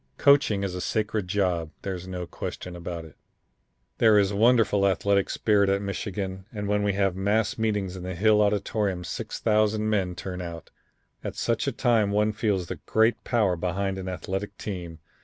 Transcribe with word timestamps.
Coaching 0.17 0.63
is 0.63 0.73
a 0.73 0.81
sacred 0.81 1.27
job. 1.27 1.69
There's 1.83 2.07
no 2.07 2.25
question 2.25 2.75
about 2.75 3.05
it. 3.05 3.15
"There 3.99 4.17
is 4.17 4.31
a 4.31 4.35
wonderful 4.35 4.87
athletic 4.87 5.29
spirit 5.29 5.69
at 5.69 5.79
Michigan, 5.79 6.47
and 6.51 6.67
when 6.67 6.81
we 6.81 6.93
have 6.93 7.15
mass 7.15 7.55
meetings 7.59 7.95
in 7.95 8.01
the 8.01 8.15
Hill 8.15 8.41
Auditorium 8.41 9.03
6000 9.03 9.87
men 9.87 10.15
turn 10.15 10.41
out. 10.41 10.71
At 11.23 11.35
such 11.35 11.67
a 11.67 11.71
time 11.71 12.09
one 12.09 12.33
feels 12.33 12.65
the 12.65 12.79
great 12.87 13.23
power 13.23 13.55
behind 13.55 13.99
an 13.99 14.09
athletic 14.09 14.57
team. 14.57 14.97